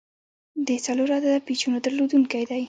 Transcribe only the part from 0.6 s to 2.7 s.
د څلور عدده پیچونو درلودونکی دی.